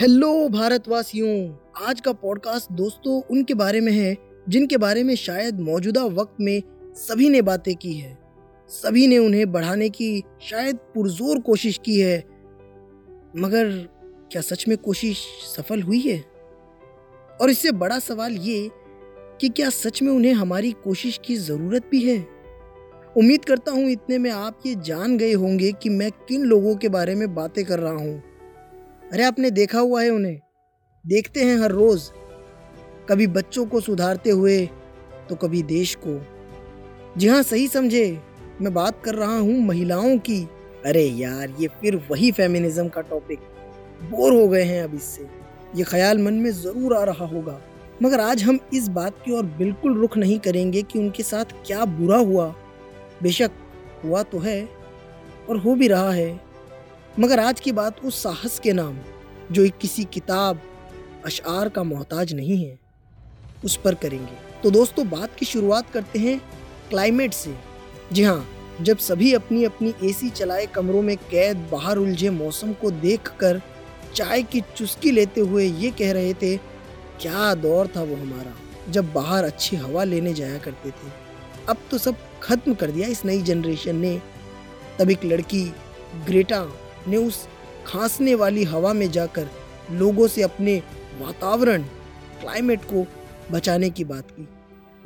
[0.00, 4.16] Hello भारतवासियों, आज का पॉडकास्ट दोस्तों उनके बारे में है,
[4.48, 6.62] जिनके बारे में शायद मौजूदा वक्त में
[6.94, 8.18] सभी ने बातें की है।
[8.68, 12.18] सभी ने उन्हें बढ़ाने की शायद पुरजोर कोशिश की है।
[13.36, 13.88] मगर
[14.32, 15.18] क्या सच में कोशिश
[15.56, 16.24] सफल हुई है?
[17.40, 18.70] और इससे बड़ा सवाल ये
[19.40, 22.26] कि क्या सच में उन्हें हमारी कोशिश की ज़रूरत भी है?
[23.16, 26.88] उम्मीद करता हूँ इतने में आप ये जान गए होंगे कि मैं किन लोगों के
[26.88, 28.35] बारे में बातें कर रहा हूँ।
[29.12, 30.38] अरे आपने देखा हुआ है उन्हें।
[31.04, 32.08] देखते हैं हर रोज़।
[33.08, 34.58] कभी बच्चों को सुधारते हुए
[35.28, 36.18] तो कभी देश को।
[37.16, 38.20] जी हाँ सही समझे।
[38.60, 40.42] मैं बात कर रहा हूँ महिलाओं की।
[40.86, 43.38] अरे यार, ये फिर वही फेमिनिज्म का टॉपिक
[44.10, 45.26] बोर हो गए हैं अब इससे।
[45.76, 47.60] ये ख्याल मन में ज़रूर आ रहा होगा।
[48.02, 51.84] मगर आज हम इस बात की ओर बिल्कुल रुख नहीं करेंगे कि उनके साथ क्या
[51.84, 52.46] बुरा हुआ।
[53.22, 53.50] बेशक
[54.04, 54.68] हुआ तो है,
[55.48, 56.45] और हो भी रहा है।
[57.18, 58.96] मगर आज की बात उस साहस के नाम,
[59.52, 60.60] जो एक किसी किताब
[61.24, 62.78] अशार का मोहताज नहीं है,
[63.64, 66.38] उस पर करेंगे। तो दोस्तों, बात की शुरुआत करते हैं
[66.90, 67.54] क्लाइमेट से।
[68.12, 68.46] जी हाँ
[68.80, 73.60] जब सभी अपनी अपनी एसी चलाए कमरों में कैद, बाहर उलझे मौसम को देखकर
[74.14, 78.52] चाय की चुस्की लेते हुए ये कह रहे थे, क्या दौर था वो हमारा,
[78.90, 81.12] जब बाहर अच्छी हवा लेने जाया करते थे।
[81.68, 84.20] अब तो सब खत्म कर दिया इस नई जनरेशन ने।
[84.98, 85.64] तब एक लड़की,
[86.26, 86.66] ग्रेटा
[87.08, 87.48] ने उस
[87.86, 89.48] खांसने वाली हवा में जाकर
[89.92, 90.82] लोगों से अपने
[91.20, 91.82] वातावरण
[92.40, 93.06] क्लाइमेट को
[93.52, 94.48] बचाने की बात की।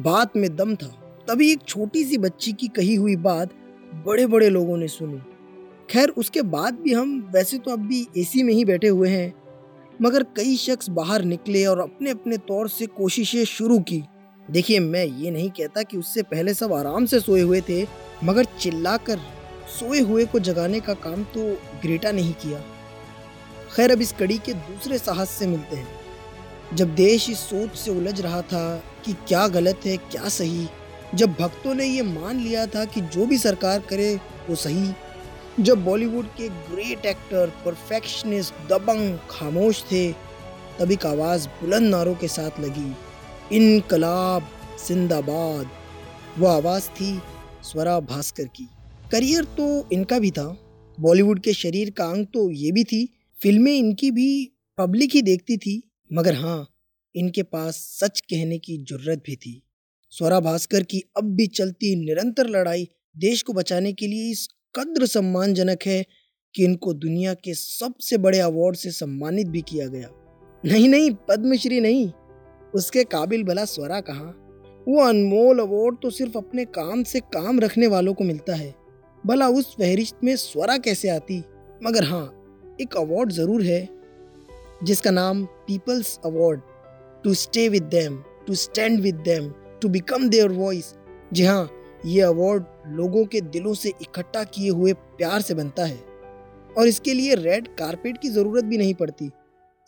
[0.00, 0.86] बात में दम था।
[1.28, 3.50] तभी एक छोटी सी बच्ची की कही हुई बात
[4.06, 5.18] बड़े बड़े लोगों ने सुनी।
[5.90, 9.32] खैर, उसके बाद भी हम वैसे तो अब भी एसी में ही बैठे हुए हैं।
[10.02, 14.02] मगर कई शख्स बाहर निकले और अपने अपने तौर से कोशिशें शुरू की।
[14.50, 17.86] देखिए, मैं ये नहीं कहता कि उससे पहले सब आराम से सोए हुए थे,
[18.24, 19.18] मगर चिल्लाकर
[19.68, 22.58] सोए हुए को जगाने का काम तो ग्रेटा नहीं किया।
[23.76, 25.88] खैर, अब इस कड़ी के दूसरे साहस से मिलते हैं।
[26.74, 30.68] जब देश इस सोच से उलझ रहा था कि क्या गलत है, क्या सही,
[31.14, 34.92] जब भक्तों ने ये मान लिया था कि जो भी सरकार करे, वो सही,
[35.60, 40.12] जब बॉलीवुड के ग्रेट एक्टर परफेक्शनिस्ट दबंग, खामोश थे,
[40.78, 42.96] तब एक आवाज़ बुलंद नारों के साथ लगी,
[43.56, 44.48] इनकलाब,
[44.88, 45.70] जिंदाबाद।
[46.38, 47.22] वो आवाज़ थी
[47.62, 48.68] स्वरा भास्कर की।
[49.12, 50.46] करियर तो इनका भी था।
[50.98, 53.04] बॉलीवुड के शरीर का अंग तो ये भी थी।
[53.40, 56.66] फ़िल्में इनकी भी पब्लिक ही देखती थी, मगर हाँ
[57.14, 59.62] इनके पास सच कहने की ज़रूरत भी थी।
[60.12, 65.06] स्वरा भास्कर की अब भी चलती निरंतर लड़ाई देश को बचाने के लिए इस कद्र
[65.06, 66.04] सम्मानजनक है
[66.54, 70.08] कि इनको दुनिया के सबसे बड़े अवार्ड से सम्मानित भी किया गया।
[70.64, 72.10] नहीं नहीं, पद्मश्री नहीं,
[72.74, 74.32] उसके काबिल भला स्वरा कहाँ?
[74.86, 78.74] वो अनमोल अवार्ड तो सिर्फ़ अपने काम से काम रखने वालों को मिलता है।
[79.26, 81.38] भला उस फहरिस्त में स्वरा कैसे आती?
[81.82, 83.88] मगर हाँ एक अवार्ड ज़रूर है,
[84.82, 86.60] जिसका नाम people's award
[87.24, 90.94] to stay with them to stand with them to become their voice
[91.32, 91.68] जी हाँ
[92.04, 92.64] ये अवार्ड
[92.96, 95.98] लोगों के दिलों से इकट्ठा किए हुए प्यार से बनता है,
[96.76, 99.30] और इसके लिए रेड कारपेट की ज़रूरत भी नहीं पड़ती।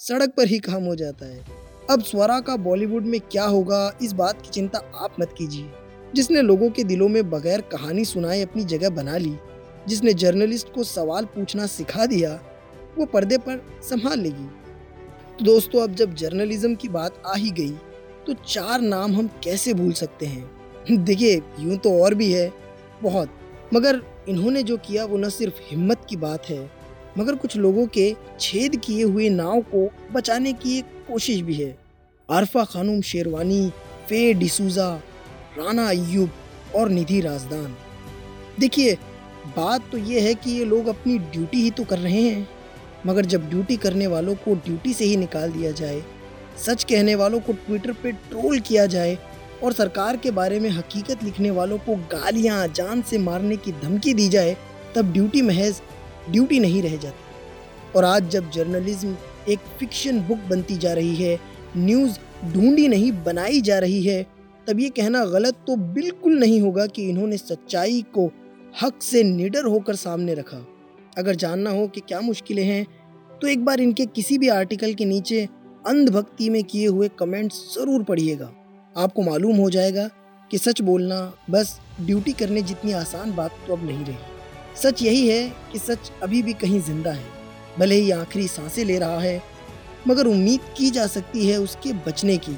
[0.01, 1.45] सड़क पर ही काम हो जाता है।
[1.91, 5.71] अब स्वरा का बॉलीवुड में क्या होगा, इस बात की चिंता आप मत कीजिए।
[6.15, 9.37] जिसने लोगों के दिलों में बगैर कहानी सुनाए अपनी जगह बना ली,
[9.89, 12.41] जिसने जर्नलिस्ट को सवाल पूछना सिखा दिया,
[12.99, 14.47] वो पर्दे पर संभाल लेगी।
[15.39, 17.77] तो दोस्तों, अब जब जर्नलिज्म की बात आ ही गई
[18.27, 20.51] तो चार नाम हम कैसे भूल सकते हैं?
[21.05, 22.53] देखिए, यूँ तो और भी है,
[23.03, 23.31] बहुत।
[23.75, 26.71] मगर इन्होंने जो किया, वो न सिर्फ़ हिम्मत की बात है,
[27.19, 31.79] मगर कुछ लोगों के छेद किए हुए नाव को बचाने की एक कोशिश भी है।
[32.31, 33.73] आरफा खानूम शेरवानी,
[34.09, 35.03] फे डिसूजा
[35.59, 36.31] राना अयूब
[36.77, 37.77] और निधि राजदान।
[38.61, 38.95] देखिए,
[39.57, 42.49] बात तो ये है कि ये लोग अपनी ड्यूटी ही तो कर रहे हैं,
[43.07, 46.03] मगर जब ड्यूटी करने वालों को ड्यूटी से ही निकाल दिया जाए,
[46.59, 49.17] सच कहने वालों को ट्विटर पे ट्रोल किया जाए
[49.63, 54.15] और सरकार के बारे में हकीकत लिखने वालों को गालियाँ, जान से मारने की धमकी
[54.15, 54.57] दी जाए,
[54.95, 55.81] तब ड्यूटी महज
[56.31, 59.17] ड्यूटी नहीं रह जाती। और आज जब जर्नलिज्म
[59.49, 61.39] एक फिक्शन बुक बनती जा रही है,
[61.77, 62.19] न्यूज़
[62.53, 64.27] ढूंढी नहीं, बनाई जा रही है
[64.69, 68.31] तब ये कहना गलत तो बिल्कुल नहीं होगा कि इन्होंने सच्चाई को
[68.83, 70.59] हक से निडर होकर सामने रखा।
[71.19, 72.85] अगर जानना हो कि क्या मुश्किलें हैं
[73.41, 75.43] तो एक बार इनके किसी भी आर्टिकल के नीचे
[75.87, 78.51] अंधभक्ति में किए हुए कमेंट्स ज़रूर पढ़िएगा।
[78.97, 80.09] आपको मालूम हो जाएगा
[80.51, 84.17] कि सच बोलना बस ड्यूटी करने जितनी आसान बात तो अब नहीं रही।
[84.83, 85.43] सच यही है
[85.73, 87.27] कि सच अभी भी कहीं ज़िंदा है।
[87.79, 89.41] भले ही आखिरी साँसें ले रहा है,
[90.09, 92.57] मगर उम्मीद की जा सकती है उसके बचने की।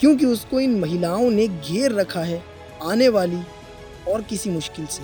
[0.00, 2.42] क्योंकि उसको इन महिलाओं ने घेर रखा है
[2.82, 3.40] आने वाली
[4.08, 5.02] और किसी मुश्किल से।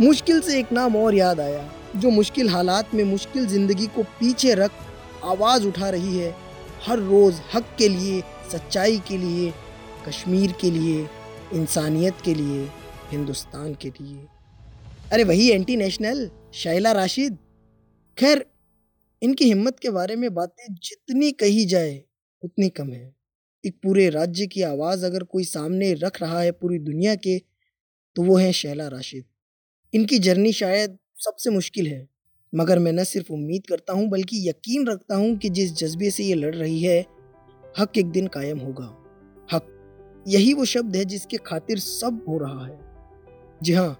[0.00, 4.54] मुश्किल से एक नाम और याद आया, जो मुश्किल हालात में मुश्किल ज़िंदगी को पीछे
[4.54, 4.70] रख
[5.24, 6.34] आवाज़ उठा रही है
[6.82, 8.20] हर रोज़ हक के लिए,
[8.52, 9.52] सच्चाई के लिए,
[10.08, 11.08] कश्मीर के लिए,
[11.52, 12.68] इंसानियत के लिए,
[13.10, 14.26] हिंदुस्तान के लिए।
[15.12, 17.38] अरे वही एंटी नेशनल शैला राशिद।
[18.18, 18.44] खैर,
[19.22, 22.02] इनकी हिम्मत के बारे में बातें जितनी कही जाए,
[22.42, 23.21] उतनी कम है।
[23.64, 27.38] एक पूरे राज्य की आवाज़ अगर कोई सामने रख रहा है पूरी दुनिया के
[28.16, 29.24] तो वो है शैला राशिद।
[29.94, 32.08] इनकी जर्नी शायद सबसे मुश्किल है,
[32.52, 36.24] मगर मैं न सिर्फ़ उम्मीद करता हूँ, बल्कि यकीन रखता हूँ कि जिस जज्बे से
[36.24, 37.06] ये लड़ रही है,
[37.78, 38.84] हक एक दिन कायम होगा।
[39.52, 42.78] हक, यही वो शब्द है जिसके खातिर सब हो रहा है।
[43.62, 43.98] जी हाँ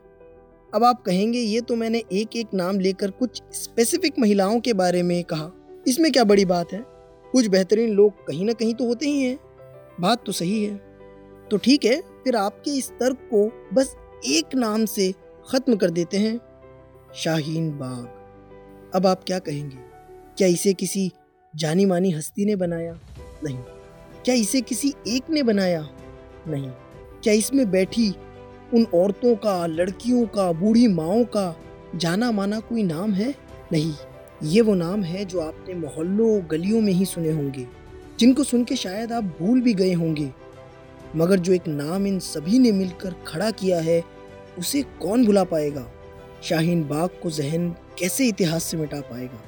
[0.72, 5.02] अब आप कहेंगे, ये तो मैंने एक एक नाम लेकर कुछ स्पेसिफिक महिलाओं के बारे
[5.02, 5.50] में कहा।
[5.88, 6.84] इसमें क्या बड़ी बात है?
[7.32, 9.38] कुछ बेहतरीन लोग कहीं ना कहीं तो होते ही हैं।
[10.00, 10.76] बात तो सही है।
[11.50, 13.96] तो ठीक है, फिर आपके इस तर्क को बस
[14.26, 15.14] एक नाम से
[15.48, 16.40] ख़त्म कर देते हैं,
[17.14, 18.18] शाहीन बाग।
[18.94, 19.76] अब आप क्या कहेंगे?
[20.36, 21.12] क्या इसे किसी
[21.56, 22.98] जानी मानी हस्ती ने बनाया?
[23.44, 23.58] नहीं।
[24.24, 25.88] क्या इसे किसी एक ने बनाया?
[26.48, 26.70] नहीं।
[27.22, 28.14] क्या इसमें बैठी
[28.74, 31.56] उन औरतों का, लड़कियों का, बूढ़ी माओ का
[31.96, 33.34] जाना माना कोई नाम है?
[33.72, 33.92] नहीं।
[34.42, 37.81] ये वो नाम है जो आपने मोहल्लों, गलियों में ही सुने होंगे।
[38.22, 40.30] जिनको सुन के शायद आप भूल भी गए होंगे।
[41.16, 44.04] मगर जो एक नाम इन सभी ने मिलकर खड़ा किया है,
[44.58, 45.92] उसे कौन भुला पाएगा?
[46.42, 49.40] शाहीन बाग को जहन कैसे इतिहास से मिटा पाएगा?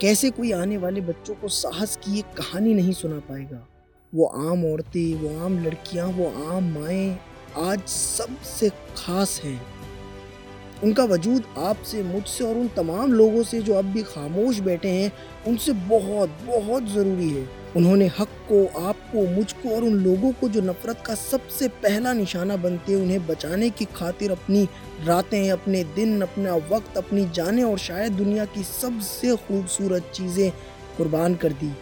[0.00, 3.68] कैसे कोई आने वाले बच्चों को साहस की एक कहानी नहीं सुना पाएगा?
[4.14, 7.18] वो आम औरतें, वो आम लड़कियाँ, वो आम माएँ
[7.56, 9.62] आज सबसे खास हैं।
[10.84, 15.12] उनका वजूद आपसे, मुझसे और उन तमाम लोगों से जो अब भी खामोश बैठे हैं
[15.48, 17.46] उनसे बहुत बहुत ज़रूरी है।
[17.76, 22.56] उन्होंने हक को आपको मुझको और उन लोगों को जो नफ़रत का सबसे पहला निशाना
[22.56, 24.68] बनते हैं, उन्हें बचाने की खातिर अपनी
[25.04, 30.50] रातें, अपने दिन, अपना वक्त, अपनी जाने और शायद दुनिया की सबसे खूबसूरत चीज़ें
[30.96, 31.72] कुर्बान कर दी।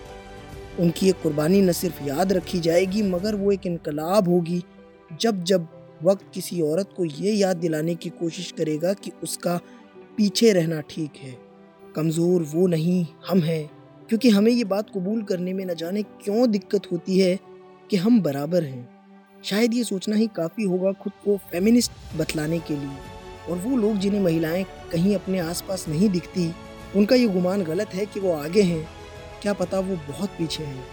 [0.81, 4.63] उनकी एक कुर्बानी न सिर्फ़ याद रखी जाएगी, मगर वो एक इनकलाब होगी।
[5.21, 5.69] जब जब
[6.03, 9.61] वक्त किसी औरत को ये याद दिलाने की कोशिश करेगा कि उसका
[10.17, 11.46] पीछे रहना ठीक है।
[11.97, 13.71] कमज़ोर वो नहीं, हम हैं।
[14.09, 17.39] क्योंकि हमें ये बात कबूल करने में न जाने क्यों दिक्कत होती है
[17.91, 18.89] कि हम बराबर हैं।
[19.45, 22.97] शायद ये सोचना ही काफ़ी होगा खुद को फेमिनिस्ट बतलाने के लिए।
[23.51, 26.53] और वो लोग जिन्हें महिलाएँ कहीं अपने आसपास नहीं दिखती,
[26.97, 28.89] उनका ये गुमान गलत है कि वो आगे हैं।
[29.43, 30.85] क्या पता वो बहुत पीछे हैं।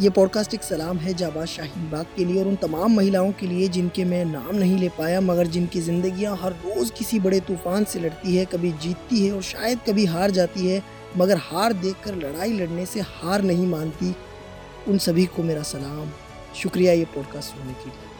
[0.00, 3.46] ये पॉडकास्ट एक सलाम है जाबाज शाहीन बाग के लिए और उन तमाम महिलाओं के
[3.46, 7.84] लिए जिनके मैं नाम नहीं ले पाया, मगर जिनकी ज़िंदियाँ हर रोज़ किसी बड़े तूफ़ान
[7.84, 10.82] से लड़ती है, कभी जीतती है और शायद कभी हार जाती है,
[11.16, 14.14] मगर हार देखकर लड़ाई लड़ने से हार नहीं मानती,
[14.88, 16.10] उन सभी को मेरा सलाम।
[16.56, 18.11] शुक्रिया ये पॉडकास्ट सुनने के लिए।